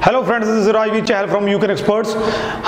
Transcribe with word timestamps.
Hello 0.00 0.22
friends 0.22 0.46
this 0.46 0.58
is 0.58 0.68
Rajveer 0.70 1.04
Chahal 1.04 1.26
from 1.26 1.48
you can 1.48 1.70
experts 1.70 2.16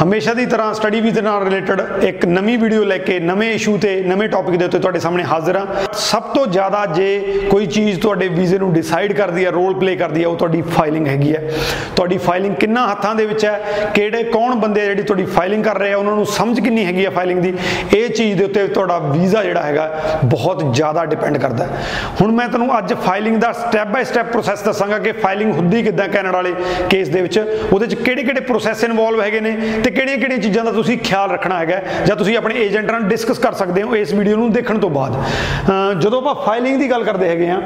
ਹਮੇਸ਼ਾ 0.01 0.33
ਦੀ 0.35 0.45
ਤਰ੍ਹਾਂ 0.47 0.73
study 0.75 1.01
ਵੀਜ਼ੇ 1.01 1.21
ਨਾਲ 1.21 1.45
ਰਿਲੇਟਡ 1.45 2.03
ਇੱਕ 2.05 2.25
ਨਵੀਂ 2.27 2.57
ਵੀਡੀਓ 2.59 2.83
ਲੈ 2.85 2.99
ਕੇ 2.99 3.19
ਨਵੇਂ 3.21 3.53
ਇਸ਼ੂ 3.55 3.77
ਤੇ 3.79 3.95
ਨਵੇਂ 4.03 4.29
ਟੌਪਿਕ 4.29 4.57
ਦੇ 4.57 4.65
ਉੱਤੇ 4.65 4.79
ਤੁਹਾਡੇ 4.79 4.99
ਸਾਹਮਣੇ 4.99 5.25
ਹਾਜ਼ਰ 5.25 5.57
ਹਾਂ 5.57 5.67
ਸਭ 5.95 6.23
ਤੋਂ 6.35 6.47
ਜ਼ਿਆਦਾ 6.47 6.85
ਜੇ 6.87 7.07
ਕੋਈ 7.51 7.67
ਚੀਜ਼ 7.67 8.01
ਤੁਹਾਡੇ 8.01 8.29
ਵੀਜ਼ੇ 8.29 8.59
ਨੂੰ 8.59 8.73
ਡਿਸਾਈਡ 8.73 9.13
ਕਰਦੀ 9.13 9.45
ਹੈ 9.45 9.51
ਰੋਲ 9.51 9.75
ਪਲੇ 9.75 9.95
ਕਰਦੀ 9.97 10.23
ਹੈ 10.23 10.27
ਉਹ 10.27 10.37
ਤੁਹਾਡੀ 10.37 10.61
ਫਾਈਲਿੰਗ 10.69 11.07
ਹੈਗੀ 11.07 11.33
ਹੈ 11.35 11.41
ਤੁਹਾਡੀ 11.97 12.19
ਫਾਈਲਿੰਗ 12.19 12.55
ਕਿੰਨਾ 12.57 12.87
ਹੱਥਾਂ 12.89 13.15
ਦੇ 13.15 13.27
ਵਿੱਚ 13.27 13.45
ਹੈ 13.45 13.91
ਕਿਹੜੇ 13.95 14.23
ਕੌਣ 14.25 14.55
ਬੰਦੇ 14.57 14.81
ਜਿਹੜੀ 14.81 15.03
ਤੁਹਾਡੀ 15.03 15.25
ਫਾਈਲਿੰਗ 15.31 15.65
ਕਰ 15.65 15.79
ਰਹੇ 15.79 15.93
ਆ 15.93 15.97
ਉਹਨਾਂ 15.97 16.15
ਨੂੰ 16.17 16.27
ਸਮਝ 16.29 16.61
ਕਿੰਨੀ 16.61 16.85
ਹੈਗੀ 16.85 17.05
ਹੈ 17.05 17.11
ਫਾਈਲਿੰਗ 17.11 17.41
ਦੀ 17.41 17.55
ਇਹ 17.93 18.09
ਚੀਜ਼ 18.11 18.37
ਦੇ 18.39 18.45
ਉੱਤੇ 18.45 18.67
ਤੁਹਾਡਾ 18.69 18.99
ਵੀਜ਼ਾ 19.01 19.43
ਜਿਹੜਾ 19.43 19.63
ਹੈਗਾ 19.63 20.21
ਬਹੁਤ 20.25 20.65
ਜ਼ਿਆਦਾ 20.65 21.05
ਡਿਪੈਂਡ 21.07 21.39
ਕਰਦਾ 21.39 21.65
ਹੈ 21.65 21.83
ਹੁਣ 22.21 22.33
ਮੈਂ 22.33 22.49
ਤੁਹਾਨੂੰ 22.49 22.79
ਅੱਜ 22.79 22.95
ਫਾਈਲਿੰਗ 23.01 23.41
ਦਾ 23.41 23.53
ਸਟੈਪ 23.55 23.89
ਬਾਈ 23.89 24.05
ਸਟੈਪ 24.05 24.31
ਪ੍ਰੋਸੈਸ 24.33 24.63
ਦੱਸਾਂਗਾ 24.63 24.99
ਕਿ 24.99 25.13
ਫਾਈਲਿੰਗ 25.21 25.55
ਹੁੰਦੀ 25.55 25.83
ਕਿੱਦਾਂ 25.83 26.09
ਕੈਨੇਡਾ 26.09 26.31
ਵਾਲੇ 26.33 26.55
ਕੇਸ 26.91 27.09
ਦੇ 27.09 27.22
ਵਿੱਚ 27.23 27.39
ਉਹਦੇ 27.73 27.87
ਵਿੱਚ 27.87 27.95
ਕਿਹੜੇ 27.95 28.23
ਕਿਹੜੇ 28.23 28.41
ਪ੍ਰੋਸੈਸ 28.41 28.85
ਇਨਵੋਲਵ 28.85 29.21
ਹੈਗੇ 29.23 29.41
ਨੇ 29.41 29.57
ਤੇ 29.85 29.91
ਕਿਹੜੀਆਂ 29.91 30.17
ਕਿਹੜੀਆਂ 30.19 30.39
ਚੀਜ਼ਾਂ 30.39 30.65
ਦਾ 30.65 30.73
ਤੁਸੀਂ 30.73 30.99
ਖਿਆਲ 30.99 31.31
ਰੱਖਣਾ 31.31 31.59
ਹੈਗਾ 31.59 31.81
ਜਾਂ 32.07 32.17
ਤੁਸੀਂ 32.17 32.37
ਆਪਣੇ 32.37 32.55
ਏਜੰਟ 32.61 32.91
ਨਾਲ 32.91 33.03
ਡਿਸਕਸ 33.03 33.39
ਕਰ 33.39 33.53
ਸਕਦੇ 33.53 33.83
ਹੋ 33.83 33.97
ਇਸ 33.97 34.13
ਵੀਡੀਓ 34.15 34.37
ਨੂੰ 34.37 34.51
ਦੇਖਣ 34.53 34.79
ਤੋਂ 34.79 34.91
ਬਾਅਦ। 34.91 35.15
ਅਹ 35.15 36.01
ਜਦੋਂ 36.01 36.21
ਆਪਾਂ 36.21 36.35
ਫਾਈਲਿੰਗ 36.47 36.79
ਦੀ 36.81 36.91
ਗੱਲ 36.91 37.05
ਕਰਦੇ 37.05 37.29
ਹੈਗੇ 37.29 37.49
ਆ 37.49 37.61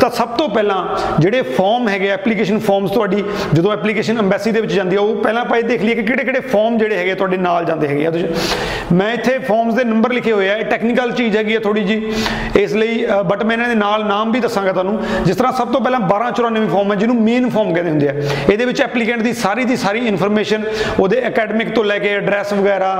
ਤਾਂ 0.00 0.10
ਸਭ 0.10 0.28
ਤੋਂ 0.28 0.48
ਪਹਿਲਾਂ 0.48 0.76
ਜਿਹੜੇ 1.20 1.42
ਫਾਰਮ 1.42 1.88
ਹੈਗੇ 1.88 2.08
ਐਪਲੀਕੇਸ਼ਨ 2.08 2.58
ਫਾਰਮਸ 2.58 2.90
ਤੁਹਾਡੀ, 2.90 3.22
ਜਦੋਂ 3.52 3.72
ਐਪਲੀਕੇਸ਼ਨ 3.72 4.18
ਐਮਬੈਸੀ 4.18 4.50
ਦੇ 4.50 4.60
ਵਿੱਚ 4.60 4.72
ਜਾਂਦੀ 4.72 4.96
ਆ, 4.96 5.00
ਉਹ 5.00 5.16
ਪਹਿਲਾਂ 5.16 5.42
ਆਪਾਂ 5.42 5.58
ਇਹ 5.58 5.64
ਦੇਖ 5.64 5.82
ਲਈਏ 5.82 5.94
ਕਿ 5.94 6.02
ਕਿਹੜੇ 6.02 6.24
ਕਿਹੜੇ 6.24 6.40
ਫਾਰਮ 6.40 6.78
ਜਿਹੜੇ 6.78 6.96
ਹੈਗੇ 6.96 7.14
ਤੁਹਾਡੇ 7.14 7.36
ਨਾਲ 7.36 7.64
ਜਾਂਦੇ 7.64 7.88
ਹੈਗੇ 7.88 8.06
ਆ। 8.06 8.10
ਤੁਸੀਂ 8.10 8.94
ਮੈਂ 8.94 9.12
ਇੱਥੇ 9.14 9.38
ਫਾਰਮਸ 9.38 9.74
ਦੇ 9.74 9.84
ਨੰਬਰ 9.84 10.12
ਲਿਖੇ 10.12 10.32
ਹੋਏ 10.32 10.48
ਆ, 10.48 10.56
ਇਹ 10.56 10.64
ਟੈਕਨੀਕਲ 10.64 11.12
ਚੀਜ਼ 11.12 11.36
ਹੈਗੀ 11.36 11.54
ਆ 11.54 11.60
ਥੋੜੀ 11.60 11.84
ਜੀ 11.84 12.12
ਇਸ 12.56 12.74
ਲਈ 12.74 13.04
ਬਟ 13.26 13.44
ਮੈਂ 13.44 13.56
ਇਹਨਾਂ 13.56 13.68
ਦੇ 13.68 13.74
ਨਾਲ 13.74 14.04
ਨਾਮ 14.06 14.32
ਵੀ 14.32 14.40
ਦੱਸਾਂਗਾ 14.40 14.72
ਤੁਹਾਨੂੰ। 14.72 14.98
ਜਿਸ 15.24 15.36
ਤਰ੍ਹਾਂ 15.36 15.52
ਸਭ 15.52 15.72
ਤੋਂ 15.72 15.80
ਪਹਿਲਾਂ 15.80 16.00
1294 16.00 16.68
ਫਾਰਮ 16.68 16.92
ਹੈ, 16.92 16.96
ਜਿਹਨੂੰ 16.96 17.16
ਮੇਨ 17.22 17.48
ਫਾਰਮ 17.50 17.72
ਕਹਿੰਦੇ 17.74 17.90
ਹੁੰਦੇ 17.90 18.08
ਆ। 18.08 18.14
ਇਹਦੇ 18.52 18.64
ਵਿੱਚ 18.64 18.80
ਐਪਲੀਕੈਂਟ 18.82 19.22
ਦੀ 19.22 19.32
ਸਾਰੀ 19.34 19.64
ਦੀ 19.64 19.76
ਸਾਰੀ 19.76 20.00
ਇਨਫੋਰਮੇਸ਼ਨ, 20.06 20.64
ਉਹਦੇ 20.98 21.20
ਅਕੈਡਮਿਕ 21.28 21.74
ਤੋਂ 21.74 21.84
ਲੈ 21.84 21.98
ਕੇ 21.98 22.08
ਐਡਰੈਸ 22.14 22.52
ਵਗੈਰਾ, 22.52 22.90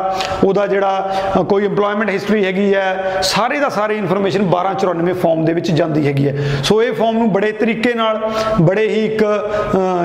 ਉਹਦਾ 0.44 0.67
ਜਿਹੜਾ 0.67 1.44
ਕੋਈ 1.48 1.67
EMPLOYMENT 1.67 2.11
ਹਿਸਟਰੀ 2.11 2.44
ਹੈਗੀ 2.44 2.72
ਹੈ, 2.75 3.20
ਸਾਰੇ 3.22 3.59
ਦਾ 3.61 3.69
ਸਾਰੀ 3.69 3.97
ਇਨਫੋਰਮੇਸ਼ਨ 3.97 4.44
1294 4.50 5.12
ਫਾਰਮ 5.22 5.44
ਦੇ 5.44 5.53
ਵਿੱਚ 5.53 5.70
ਜਾਂਦੀ 5.72 6.06
ਹੈਗੀ 6.06 6.28
ਹੈ। 6.28 6.62
ਸੋ 6.64 6.83
ਇਹ 6.83 6.92
ਫਾਰਮ 6.92 7.19
ਨੂੰ 7.19 7.31
ਬੜੇ 7.33 7.53
ਤਰੀਕੇ 7.53 7.94
ਨਾਲ, 7.94 8.20
ਬੜੇ 8.61 8.89
ਹੀ 8.89 9.05
ਇੱਕ 9.05 9.25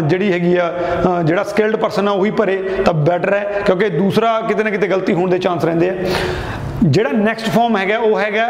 ਜਿਹੜੀ 0.03 0.31
ਹੈਗੀ 0.31 0.55
ਆ 0.55 0.71
ਜਿਹੜਾ 1.23 1.43
ਸਕਿਲਡ 1.43 1.75
ਪਰਸਨ 1.75 2.07
ਆ, 2.07 2.11
ਉਹੀ 2.11 2.31
ਭਰੇ 2.31 2.57
ਤਾਂ 2.85 2.93
ਬੈਟਰ 2.93 3.33
ਹੈ, 3.33 3.61
ਕਿਉਂਕਿ 3.65 3.89
ਦੂਸਰਾ 3.89 4.39
ਕਿਤੇ 4.47 4.63
ਨਾ 4.63 4.69
ਕਿਤੇ 4.69 4.87
ਗਲਤੀ 4.87 5.13
ਹੋਣ 5.13 5.29
ਦੇ 5.29 5.37
ਚਾਂਸ 5.39 5.65
ਰਹਿੰਦੇ 5.65 5.89
ਆ। 5.89 5.93
ਜਿਹੜਾ 6.83 7.11
ਨੈਕਸਟ 7.11 7.49
ਫਾਰਮ 7.49 7.77
ਹੈਗਾ, 7.77 7.97
ਉਹ 7.97 8.19
ਹੈਗਾ 8.19 8.47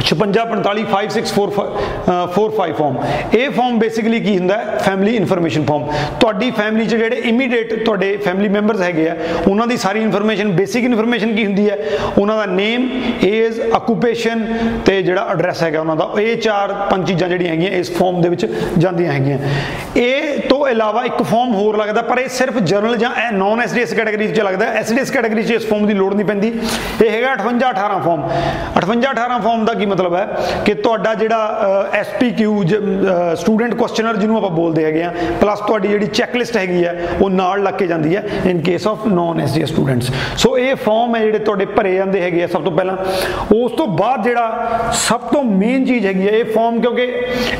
56456445 0.00 2.72
ਫਾਰਮ 2.78 2.96
ਇਹ 3.32 3.50
ਫਾਰਮ 3.50 3.78
ਬੇਸਿਕਲੀ 3.78 4.20
ਕੀ 4.20 4.38
ਹੁੰਦਾ 4.38 4.56
ਹੈ? 4.56 4.78
ਫੈਮਿਲੀ 4.84 5.16
ਇਨਫੋਰਮੇਸ਼ਨ 5.16 5.64
ਫਾਰਮ 5.64 5.86
ਤੁਹਾਡੀ 6.20 6.50
ਫੈਮਿਲੀ 6.50 6.86
'ਚ 6.86 6.94
ਜਿਹੜੇ 6.94 7.16
ਇਮੀਡੀਏਟ 7.26 7.84
ਤੁਹਾਡੇ 7.84 8.16
ਫੈਮਿਲੀ 8.24 8.48
ਮੈਂਬਰਸ 8.48 8.80
ਹੈਗੇ 8.80 9.08
ਆ, 9.08 9.16
ਉਹਨਾਂ 9.48 9.66
ਦੀ 9.66 9.76
ਸਾਰੀ 9.76 10.00
ਇਨਫੋਰਮੇਸ਼ਨ 10.02 10.52
ਬੇਸਿਕ 10.56 10.84
ਇਨਫੋਰਮੇਸ਼ਨ 10.84 11.34
ਕੀ 11.36 11.46
ਹੁੰਦੀ 11.46 11.70
ਹੈ? 11.70 11.78
ਉਹਨਾਂ 12.18 12.36
ਦਾ 12.36 12.46
ਨੇਮ 12.46 12.88
ਏਜ 13.24 13.60
ਆਕੂਪੇਸ਼ਨ 13.74 14.46
ਤੇ 14.86 15.02
ਜਿਹੜਾ 15.02 15.26
ਐਡਰੈਸ 15.30 15.62
ਹੈਗਾ 15.62 15.80
ਉਹਨਾਂ 15.80 15.96
ਦਾ। 15.96 16.08
ਇਹ 16.20 16.36
ਚਾਰ, 16.38 16.72
ਪੰਜ 16.90 17.06
ਚੀਜ਼ਾਂ 17.08 17.28
ਜਿਹੜੀਆਂ 17.28 17.52
ਹੈਗੀਆਂ 17.52 17.70
ਇਸ 17.72 17.90
ਫਾਰਮ 17.96 18.20
ਦੇ 18.20 18.28
ਵਿੱਚ 18.28 18.46
ਜਾਂਦੀਆਂ 18.78 19.12
ਹੈਗੀਆਂ। 19.12 19.38
ਇਹ 19.96 20.38
ਤੋਂ 20.48 20.68
ਇਲਾਵਾ 20.68 21.04
ਇੱਕ 21.04 21.22
ਫਾਰਮ 21.22 21.54
ਹੋਰ 21.54 21.76
ਲੱਗਦਾ, 21.76 22.02
ਪਰ 22.02 22.18
ਇਹ 22.18 22.28
ਸਿਰਫ 22.30 22.58
ਜਨਰਲ 22.58 22.96
ਜਾਂ 22.96 23.10
ਨਾਨ 23.32 23.60
ਐਸਡੀਐਸ 23.60 23.94
ਕੈਟਾਗਰੀ 23.94 24.28
'ਚ 24.28 24.40
ਲੱਗਦਾ 24.40 24.66
ਐਸਡੀਐਸ 24.80 25.10
ਕੈਟਾਗਰੀ 25.10 25.42
'ਚ 25.42 25.50
ਇਸ 25.50 25.66
ਫਾਰਮ 25.66 25.86
ਦੀ 25.86 25.94
ਲੋੜ 25.94 26.14
ਨਹੀਂ 26.14 26.26
ਪੈਂਦੀ। 26.26 26.52
ਇਹ 27.04 27.10
ਹੈਗਾ 27.10 27.34
58 27.34 27.68
18 27.68 27.98
ਫਾਰਮ 28.04 28.22
58 28.76 29.08
18 29.10 29.38
ਫਾਰਮ 29.44 29.64
ਦਾ 29.64 29.74
ਕੀ 29.84 29.90
ਮਤਲਬ 29.90 30.14
ਹੈ 30.14 30.26
ਕਿ 30.64 30.74
ਤੁਹਾਡਾ 30.74 31.14
ਜਿਹੜਾ 31.14 31.88
ਐਸਪੀਕਿਊ 31.94 32.62
ਸਟੂਡੈਂਟ 33.36 33.74
ਕੁਐਸਚਨਰ 33.74 34.16
ਜਿਹਨੂੰ 34.16 34.36
ਆਪਾਂ 34.36 34.50
ਬੋਲਦੇ 34.50 34.84
ਹੈਗੇ 34.84 35.02
ਆ 35.02 35.12
ਪਲੱਸ 35.40 35.60
ਤੁਹਾਡੀ 35.60 35.88
ਜਿਹੜੀ 35.88 36.06
ਚੈੱਕਲਿਸਟ 36.06 36.56
ਹੈਗੀ 36.56 36.84
ਹੈ, 36.84 36.94
ਉਹ 37.20 37.30
ਨਾਲ 37.30 37.62
ਲੱਗ 37.62 37.74
ਕੇ 37.74 37.86
ਜਾਂਦੀ 37.86 38.16
ਹੈ 38.16 38.22
in 38.50 38.60
case 38.62 38.86
of 38.86 39.06
non 39.06 39.40
SDS 39.40 39.68
students 39.68 40.10
so 40.38 40.56
ਇਹ 40.58 40.74
ਫਾਰਮ 40.76 41.16
ਹੈ 41.16 41.20
ਜਿਹੜੇ 41.20 41.38
ਤੁਹਾਡੇ 41.38 41.64
ਭਰੇ 41.66 41.94
ਜਾਂਦੇ 41.94 42.20
ਹੈਗੇ 42.20 42.42
ਆ 42.44 42.46
ਸਭ 42.46 42.64
ਤੋਂ 42.64 42.72
ਪਹਿਲਾਂ। 42.72 42.96
ਉਸ 43.54 43.72
ਤੋਂ 43.72 43.86
ਬਾਅਦ 43.96 44.22
ਜਿਹੜਾ 44.24 44.90
ਸਭ 44.98 45.20
ਤੋਂ 45.32 45.42
ਮੇਨ 45.44 45.84
ਚੀਜ਼ 45.86 46.06
ਹੈਗੀ 46.06 46.26
ਹੈ, 46.26 46.32
ਇਹ 46.32 46.44
ਫਾਰਮ 46.54 46.80
ਕਿਉਂਕਿ 46.80 47.02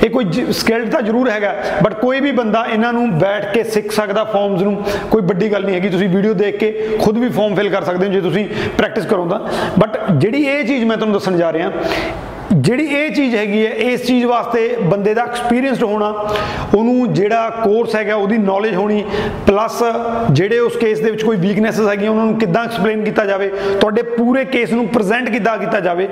ਇਹ 0.02 0.10
ਕੋਈ 0.10 0.52
ਸਕਿਲਡ 0.52 0.90
ਤਾਂ 0.90 1.00
ਜ਼ਰੂਰ 1.02 1.30
ਹੈਗਾ 1.30 1.54
ਬਟ 1.82 1.94
ਕੋਈ 1.94 2.20
ਵੀ 2.20 2.32
ਬੰਦਾ 2.32 2.64
ਇਹਨਾਂ 2.72 2.92
ਨੂੰ 2.92 3.08
ਬੈਠ 3.18 3.52
ਕੇ 3.54 3.62
ਸਿੱਖ 3.64 3.90
ਸਕਦਾ 3.92 4.24
ਫਾਰਮਸ 4.24 4.62
ਨੂੰ। 4.62 4.76
ਕੋਈ 5.10 5.22
ਵੱਡੀ 5.22 5.52
ਗੱਲ 5.52 5.64
ਨਹੀਂ 5.64 5.74
ਹੈਗੀ, 5.74 5.88
ਤੁਸੀਂ 5.88 6.08
ਵੀਡੀਓ 6.08 6.34
ਦੇਖ 6.34 6.58
ਕੇ 6.58 6.72
ਖੁਦ 7.00 7.18
ਵੀ 7.18 7.28
ਫਾਰਮ 7.28 7.54
ਫਿਲ 7.54 7.68
ਕਰ 7.70 7.84
ਸਕਦੇ 7.84 8.06
ਹੋ 8.06 8.12
ਜੇ 8.12 8.20
ਤੁਸੀਂ 8.20 8.46
ਪ੍ਰੈਕਟਿਸ 8.78 9.06
ਕਰੋ 9.06 9.26
ਤਾਂ। 9.28 9.38
ਬਟ 9.78 9.98
ਜਿਹੜੀ 10.12 10.42
ਇਹ 10.46 10.64
ਚੀਜ਼ 10.66 10.84
ਮੈਂ 10.84 10.96
ਤੁਹਾਨੂੰ 10.96 11.14
ਦੱਸਣ 11.14 11.36
ਜਾ 11.36 11.52
ਰਿਹਾ 11.52 11.70
ਜਿਹੜੀ 12.64 12.84
ਇਹ 12.96 13.10
ਚੀਜ਼ 13.14 13.34
ਹੈਗੀ 13.36 13.64
ਹੈ, 13.66 13.70
ਇਸ 13.72 14.04
ਚੀਜ਼ 14.06 14.24
ਵਾਸਤੇ 14.26 14.76
ਬੰਦੇ 14.82 15.12
ਦਾ 15.14 15.22
ਐਕਸਪੀਰੀਅੰਸਡ 15.22 15.82
ਹੋਣਾ, 15.82 16.08
ਉਹਨੂੰ 16.74 17.12
ਜਿਹੜਾ 17.14 17.48
ਕੋਰਸ 17.64 17.94
ਹੈਗਾ, 17.96 18.14
ਉਹਦੀ 18.14 18.38
ਨੌਲੇਜ 18.38 18.74
ਹੋਣੀ 18.74 19.04
ਪਲੱਸ 19.46 19.82
ਜਿਹੜੇ 20.30 20.58
ਉਸ 20.58 20.76
ਕੇਸ 20.76 21.00
ਦੇ 21.00 21.10
ਵਿੱਚ 21.10 21.22
ਕੋਈ 21.22 21.36
ਵੀਕਨੈਸਸ 21.36 21.88
ਹੈਗੀਆਂ, 21.88 22.10
ਉਹਨਾਂ 22.10 22.24
ਨੂੰ 22.24 22.38
ਕਿੱਦਾਂ 22.38 22.64
ਐਕਸਪਲੇਨ 22.64 23.04
ਕੀਤਾ 23.04 23.24
ਜਾਵੇ, 23.26 23.50
ਤੁਹਾਡੇ 23.80 24.02
ਪੂਰੇ 24.02 24.44
ਕੇਸ 24.44 24.72
ਨੂੰ 24.72 24.86
ਪ੍ਰੈਜ਼ੈਂਟ 24.88 25.28
ਕਿੱਦਾਂ 25.30 25.56
ਕੀਤਾ 25.58 25.80
ਜਾਵੇ 25.80 26.08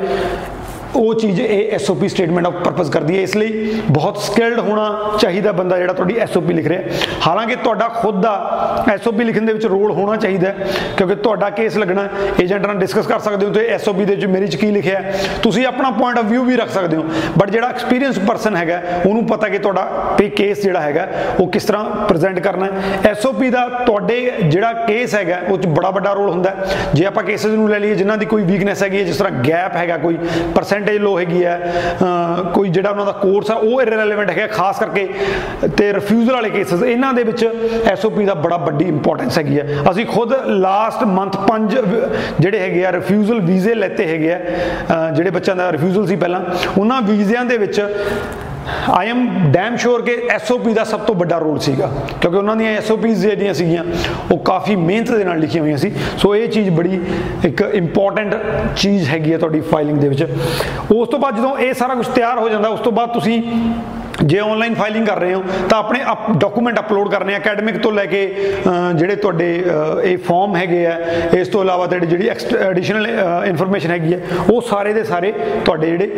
ਉਹ 0.97 1.15
ਚੀਜ਼ 1.15 1.41
ਇਹ 1.41 1.71
ਐਸਓਪੀ 1.73 2.09
ਸਟੇਟਮੈਂਟ 2.09 2.47
ਆਫ 2.47 2.55
ਪਰਪਸ 2.65 2.89
ਕਰਦੀ 2.91 3.17
ਹੈ। 3.17 3.23
ਇਸ 3.23 3.37
ਲਈ 3.37 3.81
ਬਹੁਤ 3.91 4.19
ਸਕਿਲਡ 4.19 4.59
ਹੋਣਾ 4.59 5.17
ਚਾਹੀਦਾ 5.21 5.53
ਬੰਦਾ 5.53 5.79
ਜਿਹੜਾ 5.79 5.93
ਤੁਹਾਡੀ 5.93 6.17
ਐਸਓਪੀ 6.21 6.55
ਲਿਖ 6.55 6.67
ਰਿਹਾ 6.67 6.83
ਹਾਲਾਂਕਿ 7.27 7.57
ਤੁਹਾਡਾ 7.57 7.89
ਖੁਦ 7.89 8.21
ਦਾ 8.23 8.85
ਐਸਓਪੀ 8.93 9.25
ਲਿਖਣ 9.25 9.47
ਦੇ 9.47 9.53
ਵਿੱਚ 9.53 9.67
ਰੋਲ 9.67 9.91
ਹੋਣਾ 9.93 10.17
ਚਾਹੀਦਾ 10.17 10.53
ਕਿਉਂਕਿ 10.97 11.15
ਤੁਹਾਡਾ 11.15 11.51
ਕੇਸ 11.51 11.77
ਲੱਗਣਾ 11.77 12.09
ਏਜੰਟ 12.43 12.67
ਨਾਲ 12.67 12.79
ਡਿਸਕਸ 12.79 13.07
ਕਰ 13.07 13.19
ਸਕਦੇ 13.19 13.47
ਹੋ 13.47 13.53
ਤੇ 13.53 13.67
ਐਸਓਪੀ 13.75 14.05
ਦੇ 14.05 14.15
ਵਿੱਚ 14.15 14.27
ਮੇਰੇ 14.27 14.47
ਚ 14.47 14.57
ਕੀ 14.57 14.71
ਲਿਖਿਆ 14.71 15.03
ਤੁਸੀਂ 15.43 15.67
ਆਪਣਾ 15.67 15.91
ਪੁਆਇੰਟ 15.91 16.19
ਆਫ 16.19 16.25
View 16.33 16.45
ਵੀ 16.47 16.57
ਰੱਖ 16.57 16.71
ਸਕਦੇ 16.71 16.97
ਹੋ 16.97 17.05
ਬਟ 17.39 17.51
ਜਿਹੜਾ 17.51 17.69
ਐਕਸਪੀਰੀਅੰਸ 17.69 18.19
ਪਰਸਨ 18.19 18.57
ਹੈਗਾ, 18.57 18.81
ਉਹਨੂੰ 19.07 19.25
ਪਤਾ 19.27 19.49
ਕਿ 19.49 19.59
ਤੁਹਾਡਾ 19.59 20.15
ਪੇ 20.19 20.29
ਕੇਸ 20.31 20.63
ਜਿਹੜਾ 20.63 20.81
ਹੈਗਾ, 20.81 21.07
ਉਹ 21.41 21.49
ਕਿਸ 21.49 21.65
ਤਰ੍ਹਾਂ 21.65 21.85
ਪ੍ਰੈਜ਼ੈਂਟ 22.07 22.39
ਕਰਨਾ 22.41 22.67
ਹੈ। 22.67 22.99
ਐਸਓਪੀ 23.11 23.51
ਦਾ 23.51 23.67
ਤੁਹਾਡੇ 23.87 24.33
ਜਿਹੜਾ 24.43 24.73
ਕੇਸ 24.87 25.15
ਹੈਗਾ, 25.15 25.41
ਉਹ 25.49 25.59
ਚ 25.59 25.67
ਬੜਾ 25.69 25.91
ਵੱਡਾ 25.91 26.13
ਰੋਲ 26.13 26.29
ਹੁੰਦਾ 26.31 26.55
ਜੇ 26.95 27.05
ਆਪਾਂ 27.07 27.23
ਕੇਸਸ 27.25 27.47
ਨੂੰ 27.47 27.69
ਲੈ 27.71 27.79
ਲਈਏ, 27.79 27.95
ਜਿਨ੍ਹਾਂ 27.95 28.19
ਦੀ 28.19 28.27
ਕੋਈ 28.27 28.43
ਵੀਕਨੈਸ 28.43 28.83
ਹੈਗੀ 28.83 28.99
ਹੈ, 28.99 29.05
ਜਿਸ 29.05 29.17
ਤਰ੍ਹਾਂ 29.17 29.43
ਗੈਪ 29.49 29.77
ਹੈਗਾ 29.77 29.97
ਕੋਈ 29.99 30.19
ਪਰਸੈਂਟ 30.55 30.81
ਪਰਸੈਂਟੇਜ 30.82 31.00
ਲੋ 31.03 31.19
ਹੈਗੀ 31.19 31.44
ਹੈ 31.44 31.97
ਕੋਈ 32.54 32.69
ਜਿਹੜਾ 32.69 32.91
ਉਹਨਾਂ 32.91 33.04
ਦਾ 33.06 33.12
ਕੋਰਸ 33.12 33.50
ਆ, 33.50 33.54
ਉਹ 33.54 33.82
ਇਰਰੈਲੇਵੈਂਟ 33.82 34.31
ਹੈਗਾ, 34.31 34.47
ਖਾਸ 34.47 34.78
ਕਰਕੇ 34.78 35.09
ਤੇ 35.76 35.93
ਰਿਫਿਊਜ਼ਲ 35.93 36.32
ਵਾਲੇ 36.34 36.50
ਕੇਸਸ 36.50 36.82
ਇਹਨਾਂ 36.82 37.12
ਦੇ 37.15 37.22
ਵਿੱਚ 37.25 37.44
ਐਸਓਪੀ 37.93 38.25
ਦਾ 38.25 38.34
ਬੜਾ 38.37 38.56
ਵੱਡੀ 38.56 38.84
ਇੰਪੋਰਟੈਂਸ 38.87 39.38
ਹੈਗੀ 39.38 39.59
ਹੈ। 39.59 39.82
ਅਸੀਂ 39.91 40.06
ਖੁਦ 40.06 40.32
ਲਾਸਟ 40.48 41.04
ਮੰਥ 41.09 41.37
ਪੰਜ 41.48 41.76
ਜਿਹੜੇ 42.41 42.59
ਹੈਗੇ 42.60 42.84
ਆ 42.87 42.93
ਰਿਫਿਊਜ਼ਲ 42.93 43.41
ਵੀਜ਼ੇ 43.43 43.75
ਲੈਤੇ 43.75 44.06
ਹੈਗੇ 44.09 44.32
ਆ 44.32 45.10
ਜਿਹੜੇ 45.10 45.31
ਬੱਚਿਆਂ 45.31 45.56
ਦਾ 45.56 45.70
ਰਿਫਿਊਜ਼ਲ 45.72 46.06
ਸੀ 46.06 46.16
ਪਹਿਲਾਂ, 46.16 46.41
ਉਹਨਾਂ 46.78 47.00
ਵੀਜ਼ਿਆਂ 47.03 47.44
ਦੇ 47.44 47.56
ਵਿੱਚ 47.59 47.81
ਆਈ 48.93 49.09
ਐਮ 49.09 49.28
ਡੈਮ 49.53 49.77
ਸ਼ੋਰ 49.77 50.03
ਕਿ 50.03 50.17
ਐਸਓਪੀ 50.31 50.73
ਦਾ 50.75 50.84
ਸਭ 50.84 51.00
ਤੋਂ 51.00 51.15
ਵੱਡਾ 51.15 51.39
ਰੋਲ 51.39 51.59
ਸੀਗਾ, 51.59 51.91
ਕਿਉਂਕਿ 52.21 52.39
ਉਹਨਾਂ 52.39 52.56
ਦੀਆਂ 52.56 52.73
ਐਸਓਪੀਜ਼ 52.73 53.21
ਜਿਹੜੀਆਂ 53.21 53.55
ਸੀਗੀਆਂ, 53.55 53.84
ਉਹ 54.33 54.39
ਕਾਫੀ 54.39 54.77
ਮਿਹਨਤ 54.77 55.11
ਦੇ 55.11 55.25
ਨਾਲ 55.25 55.39
ਲਿਖੀਆਂ 55.39 55.62
ਹੋਈਆਂ 55.62 55.77
ਸੀ। 55.77 55.93
ਸੋ 56.19 56.34
ਇਹ 56.37 56.49
ਚੀਜ਼ 56.49 56.71
ਬੜੀ 56.71 57.00
ਇੱਕ 57.45 57.61
ਇੰਪੋਰਟੈਂਟ 57.75 58.34
ਚੀਜ਼ 58.77 59.09
ਹੈਗੀ 59.09 59.33
ਹੈ 59.33 59.39
ਤੁਹਾਡੀ 59.39 59.61
ਫਾਈਲਿੰਗ 59.73 59.99
ਦੇ 59.99 60.09
ਵਿੱਚ। 60.09 60.23
ਉਸ 60.93 61.09
ਤੋਂ 61.09 61.19
ਬਾਅਦ 61.19 61.37
ਜਦੋਂ 61.37 61.56
ਇਹ 61.59 61.75
ਸਾਰਾ 61.75 61.95
ਕੁਝ 61.95 62.06
ਤਿਆਰ 62.06 62.39
ਹੋ 62.39 62.49
ਜਾਂਦਾ, 62.49 62.69
ਉਸ 62.69 62.81
ਤੋਂ 62.81 62.93
ਬਾਅਦ 62.93 63.12
ਤੁਸੀਂ 63.12 63.43
ਜੇ 64.22 64.38
ਆਨਲਾਈਨ 64.38 64.75
ਫਾਈਲਿੰਗ 64.75 65.06
ਕਰ 65.06 65.19
ਰਹੇ 65.21 65.34
ਹੋ, 65.34 65.43
ਤਾਂ 65.69 65.78
ਆਪਣੇ 65.78 66.00
ਡਾਕੂਮੈਂਟ 66.38 66.78
ਅਪਲੋਡ 66.78 67.10
ਕਰਨੇ 67.10 67.34
ਆ 67.34 67.38
ਅਕੈਡਮਿਕ 67.38 67.77
ਤੋਂ 67.83 67.93
ਲੈ 67.93 68.05
ਕੇ 68.06 68.21
ਜਿਹੜੇ 68.94 69.16
ਤੁਹਾਡੇ 69.16 69.49
ਇਹ 70.05 70.16
ਫਾਰਮ 70.19 70.56
ਹੈਗੇ 70.56 70.84
ਆ, 70.87 70.99
ਇਸ 71.38 71.49
ਤੋਂ 71.49 71.62
ਇਲਾਵਾ 71.62 71.87
ਤੁਹਾਡੀ 71.87 72.06
ਜਿਹੜੀ 72.06 72.28
ਐਡੀਸ਼ਨਲ 72.61 73.06
ਇਨਫੋਰਮੇਸ਼ਨ 73.47 73.91
ਹੈਗੀ 73.91 74.12
ਹੈ 74.15 74.21
ਉਹ 74.50 74.61
ਸਾਰੇ 74.62 74.93
ਦੇ 74.93 75.05
ਸਾਰੇ 75.05 75.32
ਤੁਹਾਡੇ 75.65 75.91
ਜਿਹੜੇ 75.91 76.11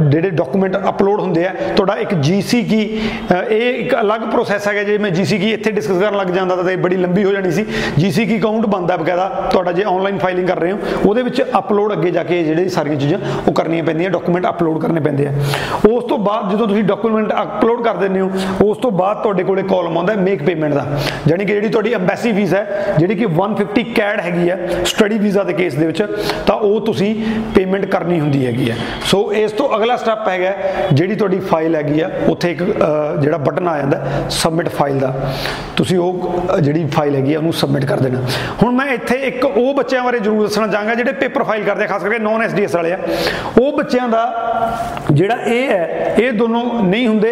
ਜਿਹੜੇ 0.00 0.30
ਡਾਕੂਮੈਂਟ 0.30 0.76
ਅਪਲੋਡ 0.88 1.20
ਹੁੰਦੇ 1.20 1.46
ਆ, 1.46 1.52
ਤੁਹਾਡਾ 1.76 1.96
ਇੱਕ 2.00 2.14
ਜੀਸੀ 2.14 2.62
ਕੀ 2.64 2.80
ਇਹ 3.50 3.60
ਇੱਕ 3.74 3.94
ਅਲੱਗ 4.00 4.20
ਪ੍ਰੋਸੈਸ 4.30 4.68
ਹੈਗਾ, 4.68 4.82
ਜੇ 4.82 4.98
ਮੈਂ 4.98 5.10
ਜੀਸੀ 5.10 5.38
ਕੀ 5.38 5.50
ਇੱਥੇ 5.52 5.70
ਡਿਸਕਸ 5.70 5.98
ਕਰਨ 5.98 6.16
ਲੱਗ 6.16 6.30
ਜਾਂਦਾ 6.30 6.56
ਤਾਂ 6.56 6.70
ਇਹ 6.70 6.78
ਬੜੀ 6.78 6.96
ਲੰਬੀ 6.96 7.24
ਹੋ 7.24 7.32
ਜਾਣੀ 7.32 7.50
ਸੀ। 7.50 7.64
ਜੀਸੀ 7.98 8.26
ਕੀ 8.26 8.38
ਅਕਾਊਂਟ 8.38 8.66
ਬਣਦਾ 8.66 8.96
ਬਕਾਇਦਾ 8.96 9.48
ਤੁਹਾਡਾ 9.50 9.72
ਜੇ 9.72 9.84
ਆਨਲਾਈਨ 9.84 10.18
ਫਾਈਲਿੰਗ 10.18 10.48
ਕਰ 10.48 10.58
ਰਹੇ 10.60 10.72
ਹੋ, 10.72 10.78
ਉਹਦੇ 11.06 11.22
ਵਿੱਚ 11.22 11.42
ਅਪਲੋਡ 11.58 11.92
ਅੱਗੇ 11.92 12.10
ਜਾ 12.10 12.22
ਕੇ 12.24 12.42
ਜਿਹੜੇ 12.44 12.68
ਸਾਰੀਆਂ 12.68 12.96
ਚੀਜ਼ਾਂ, 12.96 13.18
ਉਹ 13.48 13.52
ਕਰਨੀਆਂ 13.52 13.84
ਪੈਂਦੀਆਂ 13.84 14.10
ਡਾਕੂਮੈਂਟ 14.10 14.46
ਅਪਲੋਡ 14.48 14.80
ਕਰਨੇ 14.82 15.00
ਪੈਂਦੇ 15.00 15.26
ਆ। 15.26 15.32
ਉਸ 15.88 16.04
ਤੋਂ 16.04 16.18
ਬਾਅਦ 16.18 16.50
ਜਦੋਂ 16.52 16.66
ਤੁਸੀਂ 16.68 16.84
ਡਾਕੂਮੈਂਟ 16.84 17.08
ਅਪਲੋਡ 17.42 17.82
ਕਰ 17.84 17.96
ਦਿੰਦੇ 17.96 18.20
ਹੋ, 18.20 18.30
ਉਸ 18.64 18.78
ਤੋਂ 18.78 18.90
ਬਾਅਦ 18.92 19.22
ਤੁਹਾਡੇ 19.22 19.42
ਕੋਲੇ 19.44 19.62
ਕਾਲਮ 19.62 19.96
ਆਉਂਦਾ 19.98 20.12
ਹੈ 20.12 20.18
ਮੇਕ 20.18 20.42
ਪੇਮੈਂਟ 20.42 20.74
ਦਾ। 20.74 20.86
ਯਾਨੀ 21.28 21.44
ਕਿ 21.44 21.52
ਜਿਹੜੀ 21.52 21.68
ਤੁਹਾਡੀ 21.68 21.92
ਐਮਬੈਸੀ 21.94 22.32
ਫੀਸ 22.32 22.54
ਹੈ, 22.54 22.94
ਜਿਹੜੀ 22.98 23.14
ਕਿ 23.14 23.26
150 23.26 23.84
ਕੈਡ 23.94 24.20
ਹੈਗੀ 24.20 24.50
ਹੈ 24.50 24.84
ਸਟੱਡੀ 24.84 25.18
ਵੀਜ਼ਾ 25.18 25.42
ਦੇ 25.44 25.52
ਕੇਸ 25.52 25.74
ਦੇ 25.74 25.86
ਵਿੱਚ, 25.86 26.02
ਤਾਂ 26.46 26.56
ਉਹ 26.56 26.80
ਤੁਸੀਂ 26.80 27.14
ਪੇਮੈਂਟ 27.54 27.84
ਕਰਨੀ 27.86 28.20
ਹੁੰਦੀ 28.20 28.46
ਹੈਗੀ 28.46 28.70
ਹੈ। 28.70 28.76
ਸੋ 29.06 29.20
ਇਸ 29.34 29.52
ਤੋਂ 29.52 29.68
ਅਗਲਾ 29.76 29.96
ਸਟੈਪ 29.96 30.28
ਹੈਗਾ 30.28 30.52
ਜਿਹੜੀ 30.92 31.14
ਤੁਹਾਡੀ 31.14 31.38
ਫਾਈਲ 31.50 31.76
ਹੈਗੀ 31.76 32.00
ਆ, 32.00 32.10
ਉੱਥੇ 32.28 32.50
ਇੱਕ 32.50 32.62
ਜਿਹੜਾ 32.62 33.36
ਬਟਨ 33.38 33.68
ਆ 33.68 33.76
ਜਾਂਦਾ 33.78 34.28
ਸਬਮਿਟ 34.30 34.68
ਫਾਈਲ 34.68 34.98
ਦਾ। 34.98 35.12
ਤੁਸੀਂ 35.76 35.98
ਉਹ 35.98 36.58
ਜਿਹੜੀ 36.60 36.84
ਫਾਈਲ 36.94 37.14
ਹੈਗੀ 37.14 37.34
ਆ, 37.34 37.38
ਉਹਨੂੰ 37.38 37.52
ਸਬਮਿਟ 37.52 37.84
ਕਰ 37.84 38.00
ਦੇਣਾ। 38.00 38.18
ਹੁਣ 38.62 38.74
ਮੈਂ 38.74 38.86
ਇੱਥੇ 38.94 39.14
ਇੱਕ 39.26 39.44
ਉਹ 39.44 39.72
ਬੱਚਿਆਂ 39.74 40.02
ਬਾਰੇ 40.04 40.18
ਜ਼ਰੂਰ 40.18 40.42
ਦੱਸਣਾ 40.42 40.66
ਚਾਹਾਂਗਾ, 40.66 40.94
ਜਿਹੜੇ 40.94 41.12
ਪੇਪਰ 41.12 41.42
ਫਾਈਲ 41.44 41.64
ਕਰਦੇ 41.64 41.86
ਖਾਸ 41.86 42.02
ਕਰਕੇ 42.02 42.18
ਨੌਨ 42.18 42.42
ਐਸਡੀਐਸ 42.42 42.74
ਵਾਲੇ 42.74 42.92
ਆ। 42.92 42.98
ਉਹ 43.60 43.72
ਬੱਚਿਆਂ 43.76 44.08
ਦਾ 44.08 44.22
ਜਿਹੜਾ 45.10 45.36
ਇਹ 45.36 45.70
ਹੈ, 45.70 46.14
ਇਹ 46.18 46.32
ਦੋਨੋਂ 46.32 46.82
ਨਹੀਂ 46.82 46.99
ਨਹੀਂ 47.00 47.08
ਹੁੰਦੇ। 47.08 47.28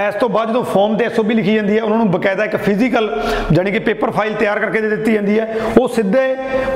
ਇਸ 0.00 0.14
ਤੋਂ 0.20 0.28
ਬਾਅਦ 0.28 0.48
ਜਦੋਂ 0.48 0.62
ਫਾਰਮ 0.64 0.96
ਤੇ 0.96 1.04
ਐਸਓਪੀ 1.04 1.34
ਲਿਖੀ 1.34 1.54
ਜਾਂਦੀ 1.54 1.76
ਹੈ, 1.76 1.82
ਉਹਨਾਂ 1.82 1.98
ਨੂੰ 1.98 2.10
ਬਕਾਇਦਾ 2.10 2.44
ਇੱਕ 2.44 2.56
ਫਿਜ਼ੀਕਲ 2.56 3.10
ਜਾਨੀ 3.52 3.70
ਕਿ 3.70 3.78
ਪੇਪਰ 3.80 4.10
ਫਾਈਲ 4.10 4.34
ਤਿਆਰ 4.34 4.58
ਕਰਕੇ 4.58 4.80
ਦੇ 4.80 4.88
ਦਿੱਤੀ 4.88 5.12
ਜਾਂਦੀ 5.12 5.38
ਹੈ। 5.38 5.46
ਉਹ 5.78 5.88
ਸਿੱਧੇ 5.88 6.24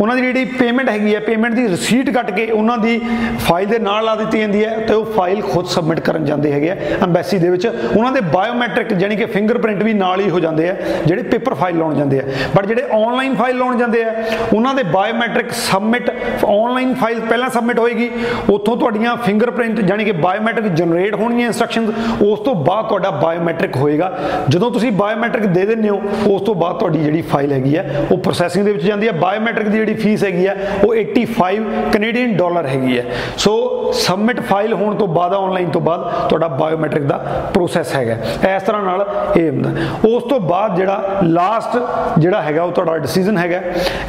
ਉਹਨਾਂ 0.00 0.16
ਦੀ 0.16 0.22
ਜਿਹੜੀ 0.22 0.44
ਪੇਮੈਂਟ 0.58 0.88
ਹੈਗੀ 0.90 1.14
ਹੈ 1.14 1.20
ਪੇਮੈਂਟ 1.20 1.54
ਦੀ 1.54 1.66
ਰਸੀਟ 1.68 2.10
ਕੱਟ 2.10 2.30
ਕੇ 2.30 2.50
ਉਹਨਾਂ 2.50 2.76
ਦੀ 2.78 3.00
ਫਾਈਲ 3.40 3.68
ਦੇ 3.68 3.78
ਨਾਲ 3.78 4.04
ਲਾ 4.04 4.14
ਦਿੱਤੀ 4.16 4.38
ਜਾਂਦੀ 4.40 4.64
ਹੈ 4.64 4.76
ਤੇ 4.88 4.94
ਉਹ 4.94 5.04
ਫਾਈਲ 5.16 5.40
ਖੁਦ 5.42 5.66
ਸਬਮਿਟ 5.66 6.00
ਕਰਨ 6.00 6.24
ਜਾਂਦੇ 6.24 6.52
ਹੈਗੇ 6.52 6.70
ਆ 6.70 6.76
ਐਮਬੈਸੀ 7.04 7.38
ਦੇ 7.38 7.50
ਵਿੱਚ। 7.50 7.66
ਉਹਨਾਂ 7.66 8.12
ਦੇ 8.12 8.20
ਬਾਇਓਮੈਟ੍ਰਿਕ 8.32 8.92
ਜਾਨੀ 8.94 9.16
ਕਿ 9.16 9.26
ਫਿੰਗਰਪ੍ਰਿੰਟ 9.26 9.82
ਵੀ 9.82 9.92
ਨਾਲ 9.94 10.20
ਹੀ 10.20 10.28
ਹੋ 10.30 10.40
ਜਾਂਦੇ 10.40 10.68
ਆ, 10.68 10.74
ਜਿਹੜੇ 11.06 11.22
ਪੇਪਰ 11.24 11.54
ਫਾਈਲ 11.54 11.78
ਲਾਉਣ 11.78 11.94
ਜਾਂਦੇ 11.94 12.18
ਆ। 12.20 12.24
ਬਟ 12.56 12.66
ਜਿਹੜੇ 12.66 12.82
ਆਨਲਾਈਨ 12.94 13.34
ਫਾਈਲ 13.34 13.56
ਲਾਉਣ 13.58 13.78
ਜਾਂਦੇ 13.78 14.02
ਆ, 14.04 14.12
ਉਹਨਾਂ 14.52 14.74
ਦੇ 14.74 14.82
ਬਾਇਓਮੈਟ੍ਰਿਕ 14.92 15.52
ਸਬਮਿਟ 15.52 16.10
ਆਨਲਾਈਨ 16.44 16.94
ਫਾਈਲ 16.94 17.20
ਪਹਿਲਾਂ 17.20 17.48
ਸਬਮਿਟ 17.50 17.78
ਹੋਏਗੀ। 17.78 18.10
ਉੱਥੋਂ 18.50 18.76
ਤੁਹਾਡੀਆਂ 18.76 19.16
ਫਿੰਗਰਪ੍ਰਿੰਟ 19.16 19.80
ਜਾਨੀ 19.80 20.04
ਕਿ 20.04 20.12
ਬਾਇਓਮੈਟ੍ਰਿਕ 20.12 20.72
ਜਨਰੇਟ 20.74 21.14
ਹੋਣਗੀਆਂ 21.14 21.46
ਇਨਸਟਰਕਸ਼ਨਸ 21.46 22.22
ਉਸ 22.34 22.40
ਤੋਂ 22.40 22.54
ਬਾਅਦ 22.54 22.86
ਤੁਹਾਡਾ 22.86 23.10
ਬਾਇਓਮੈਟ੍ਰਿਕ 23.10 23.76
ਹੋਏਗਾ। 23.76 24.10
ਜਦੋਂ 24.48 24.70
ਤੁਸੀਂ 24.70 24.92
ਬਾਇਓਮੈਟ੍ਰਿਕ 24.92 25.46
ਦੇ 25.48 25.64
ਦਿੰਦੇ 25.66 25.88
ਹੋ 25.88 26.00
ਉਸ 26.26 26.42
ਤੋਂ 26.42 26.54
ਬਾਅਦ 26.54 26.78
ਤੁਹਾਡੀ 26.78 26.98
ਜਿਹੜੀ 26.98 27.22
ਫਾਈਲ 27.22 27.52
ਹੈਗੀ 27.52 27.76
ਹੈ 27.76 28.06
ਉਹ 28.10 28.16
ਪ੍ਰੋਸੈਸਿੰਗ 28.18 28.64
ਦੇ 28.64 28.72
ਵਿੱਚ 28.72 28.84
ਜਾਂਦੀ 28.84 29.06
ਹੈ। 29.06 29.12
ਬਾਇਓਮੈਟ੍ਰਿਕ 29.12 29.68
ਦੀ 29.68 29.78
ਜਿਹੜੀ 29.78 29.94
ਫੀਸ 29.94 30.24
ਹੈਗੀ 30.24 30.46
ਹੈ 30.46 30.56
ਉਹ 30.84 30.94
85 30.94 31.62
ਕੈਨੇਡੀਅਨ 31.92 32.36
ਡਾਲਰ 32.36 32.66
ਹੈਗੀ 32.66 32.98
ਹੈ। 32.98 33.04
ਸੋ 33.38 33.52
ਸਬਮਿਟ 33.94 34.40
ਫਾਈਲ 34.40 34.72
ਹੋਣ 34.74 34.94
ਤੋਂ 34.94 35.08
ਬਾਅਦ 35.08 35.34
ਆਨਲਾਈਨ 35.34 35.70
ਤੋਂ 35.70 35.80
ਬਾਅਦ 35.80 36.28
ਤੁਹਾਡਾ 36.28 36.48
ਬਾਇਓਮੈਟ੍ਰਿਕ 36.54 37.04
ਦਾ 37.04 37.16
ਪ੍ਰੋਸੈਸ 37.54 37.94
ਹੈਗਾ 37.94 38.16
ਇਸ 38.56 38.62
ਤਰ੍ਹਾਂ 38.62 38.82
ਨਾਲ 38.82 39.04
ਇਹ 39.36 39.50
ਹੁੰਦਾ 39.50 39.70
ਉਸ 40.08 40.22
ਤੋਂ 40.22 40.40
ਬਾਅਦ 40.40 40.76
ਜਿਹੜਾ 40.76 41.20
ਲਾਸਟ 41.24 41.76
ਜਿਹੜਾ 42.18 42.42
ਹੈਗਾ 42.42 42.62
ਉਹ 42.62 42.72
ਤੁਹਾਡਾ 42.72 42.96
ਡਿਸੀਜਨ 42.98 43.38
ਹੈਗਾ 43.38 43.60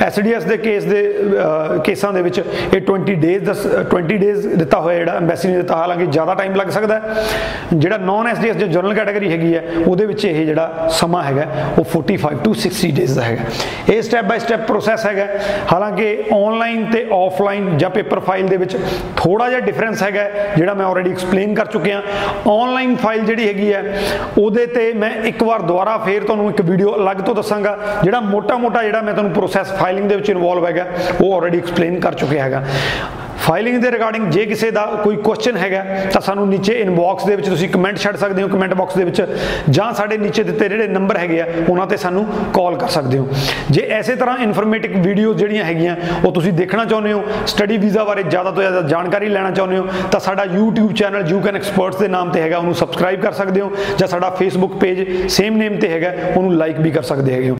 ਐਸਡੀਐਸ 0.01 0.43
ਦੇ 0.43 0.57
ਕੇਸ 0.57 0.83
ਦੇ 0.83 1.01
ਅਹ, 1.17 1.77
ਕੇਸਾਂ 1.79 2.11
ਦੇ 2.13 2.21
ਵਿੱਚ 2.21 2.41
ਇਹ 2.73 2.81
20 2.81 3.13
ਡੇਜ਼ 3.15 3.43
ਦਾ 3.43 3.53
20 3.93 4.17
ਡੇਜ਼ 4.17 4.47
ਦਿੱਤਾ 4.47 4.79
ਹੋਇਆ 4.79 4.97
ਜਿਹੜਾ 4.97 5.13
ਐਮਬੈਸੀ 5.13 5.47
ਨੇ 5.47 5.57
ਦਿੱਤਾ। 5.57 5.75
ਹਾਲਾਂਕਿ 5.75 6.05
ਜ਼ਿਆਦਾ 6.07 6.33
ਟਾਈਮ 6.33 6.55
ਲੱਗ 6.55 6.67
ਸਕਦਾ 6.69 6.95
ਹੈ। 6.95 7.23
ਜਿਹੜਾ 7.73 7.97
ਨਾਨ 8.05 8.27
ਐਸਡੀਐਸ 8.27 8.57
ਜੋ 8.57 8.67
ਜਨਰਲ 8.67 8.93
ਕੈਟਾਗਰੀ 8.93 9.31
ਹੈਗੀ 9.31 9.53
ਹੈ, 9.55 9.63
ਉਹਦੇ 9.87 10.05
ਵਿੱਚ 10.05 10.25
ਇਹ 10.25 10.45
ਜਿਹੜਾ 10.45 10.87
ਸਮਾਂ 10.91 11.23
ਹੈਗਾ, 11.23 11.45
ਉਹ 11.77 11.83
45 11.85 12.43
ਟੂ 12.43 12.53
60 12.55 12.91
ਡੇਜ਼ 12.95 13.15
ਦਾ 13.15 13.23
ਹੈਗਾ। 13.23 13.43
ਇਹ 13.89 14.01
ਸਟੈਪ 14.01 14.25
ਬਾਈ 14.25 14.39
ਸਟੈਪ 14.39 14.65
ਪ੍ਰੋਸੈਸ 14.67 15.05
ਹੈਗਾ। 15.05 15.27
ਹਾਲਾਂਕਿ 15.71 16.07
ਆਨਲਾਈਨ 16.35 16.85
ਤੇ 16.91 17.05
ਆਫਲਾਈਨ 17.13 17.77
ਜਾਂ 17.77 17.89
ਪੇਪਰ 17.89 18.19
ਫਾਈਲ 18.19 18.47
ਦੇ 18.47 18.57
ਵਿੱਚ 18.57 18.77
ਥੋੜਾ 19.17 19.49
ਜਿਹਾ 19.49 19.59
ਡਿਫਰੈਂਸ 19.61 20.03
ਹੈਗਾ, 20.03 20.29
ਜਿਹੜਾ 20.57 20.73
ਮੈਂ 20.73 20.85
ਆਲਰੇਡੀ 20.85 21.11
ਐਕਸਪਲੇਨ 21.11 21.53
ਕਰ 21.55 21.65
ਚੁੱਕਿਆ। 21.65 22.01
ਆਨਲਾਈਨ 22.47 22.95
ਫਾਈਲ 22.95 23.25
ਜਿਹੜੀ 23.25 23.47
ਹੈਗੀ 23.47 23.71
ਹੈ, 23.73 23.83
ਉਹਦੇ 24.37 24.65
ਤੇ 24.67 24.91
ਮੈਂ 24.93 25.11
ਇੱਕ 25.25 25.43
ਵਾਰ 25.43 25.61
ਦੁਬਾਰਾ 25.61 25.97
ਫੇਰ 25.97 26.23
ਤੁਹਾਨੂੰ 26.23 26.49
ਇੱਕ 26.49 26.61
ਵੀਡੀਓ 26.61 26.95
ਅਲੱਗ 26.95 27.21
ਤੋਂ 27.25 27.35
ਦੱਸਾਂਗਾ, 27.35 27.77
ਜਿਹੜਾ 28.03 28.19
ਮੋਟਾ-ਮੋਟਾ 28.21 28.83
ਜਿਹੜਾ 28.83 29.01
ਮੈਂ 29.01 29.13
ਤੁਹਾਨੂੰ 29.13 29.33
ਪ੍ਰੋਸੈਸ 29.33 29.71
ਫਾਈਲਿੰਗ 29.73 30.09
ਦੇ 30.09 30.15
ਵਿੱਚ 30.15 30.29
ਇਨਵੋਲਵ 30.29 30.65
ਹੈਗਾ, 30.65 30.85
ਉਹ 31.21 31.35
ਆਲਰੇਡੀ 31.35 31.57
ਐਕਸਪਲੇਨ 31.57 31.99
ਕਰ 31.99 32.13
ਚੁੱਕਿਆ 32.13 32.43
ਹੈਗਾ। 32.43 32.63
ਫਾਈਲਿੰਗ 33.45 33.81
ਦੇ 33.81 33.89
ਰਿਗਾਰਡਿੰਗ 33.91 34.29
ਜੇ 34.31 34.45
ਕਿਸੇ 34.45 34.69
ਦਾ 34.71 34.85
ਕੋਈ 35.03 35.15
ਕੁਐਸਚਨ 35.15 35.57
ਹੈਗਾ, 35.57 35.83
ਤਾਂ 36.13 36.21
ਸਾਨੂੰ 36.21 36.47
ਨੀਚੇ 36.49 36.73
ਇਨਬਾਕਸ 36.73 37.25
ਦੇ 37.25 37.35
ਵਿੱਚ 37.35 37.47
ਤੁਸੀਂ 37.49 37.67
ਕਮੈਂਟ 37.69 37.97
ਛੱਡ 37.97 38.15
ਸਕਦੇ 38.17 38.43
ਹੋ 38.43 38.47
ਕਮੈਂਟ 38.47 38.73
ਬਾਕਸ 38.73 38.95
ਦੇ 38.97 39.03
ਵਿੱਚ, 39.03 39.21
ਜਾਂ 39.69 39.91
ਸਾਡੇ 39.93 40.17
ਨੀਚੇ 40.17 40.43
ਦਿੱਤੇ 40.43 40.69
ਜਿਹੜੇ 40.69 40.87
ਨੰਬਰ 40.87 41.17
ਹੈਗੇ 41.17 41.39
ਆ, 41.41 41.45
ਉਹਨਾਂ 41.69 41.85
ਤੇ 41.87 41.97
ਸਾਨੂੰ 41.97 42.25
ਕਾਲ 42.53 42.75
ਕਰ 42.77 42.87
ਸਕਦੇ 42.87 43.17
ਹੋ। 43.17 43.27
ਜੇ 43.71 43.81
ਐਸੇ 43.97 44.15
ਤਰ੍ਹਾਂ 44.15 44.37
ਇਨਫੋਰਮੇਟਿਵ 44.37 44.97
ਵੀਡੀਓ 45.01 45.33
ਜਿਹੜੀਆਂ 45.33 45.65
ਹੈਗੀਆਂ, 45.65 45.95
ਉਹ 46.25 46.31
ਤੁਸੀਂ 46.31 46.53
ਦੇਖਣਾ 46.53 46.85
ਚਾਹੁੰਦੇ 46.85 47.13
ਹੋ 47.13 47.23
ਸਟੱਡੀ 47.47 47.77
ਵੀਜ਼ਾ 47.77 48.03
ਬਾਰੇ 48.03 48.23
ਜ਼ਿਆਦਾ 48.23 48.51
ਤੋਂ 48.51 48.61
ਜ਼ਿਆਦਾ 48.61 48.81
ਜਾਣਕਾਰੀ 48.87 49.29
ਲੈਣਾ 49.29 49.51
ਚਾਹੁੰਦੇ 49.51 49.77
ਹੋ, 49.77 49.87
ਤਾਂ 50.11 50.19
ਸਾਡਾ 50.19 50.45
YouTube 50.45 50.93
channel 50.93 51.29
you 51.29 51.39
can 51.41 51.55
experts 51.55 51.99
ਦੇ 51.99 52.07
ਨਾਮ 52.07 52.31
ਤੇ 52.31 52.41
ਹੈਗਾ, 52.41 52.57
ਉਹਨੂੰ 52.57 52.73
ਸਬਸਕ੍ਰਾਈਬ 52.75 53.21
ਕਰ 53.21 53.31
ਸਕਦੇ 53.33 53.61
ਹੋ, 53.61 53.71
ਜਾਂ 53.99 54.07
ਸਾਡਾ 54.07 54.35
Facebook 54.41 54.77
ਪੇਜ 54.79 55.27
ਸੇਮ 55.27 55.57
ਨੇਮ 55.57 55.77
ਤੇ 55.79 55.89
ਹੈਗਾ, 55.89 56.13
ਉਹਨੂੰ 56.35 56.55
ਲਾਈਕ 56.55 56.79
ਵੀ 56.79 56.91
ਕਰ 56.91 57.03
ਸਕਦੇ 57.03 57.33
ਹੈਗੇ 57.33 57.49
ਹੋ। 57.49 57.53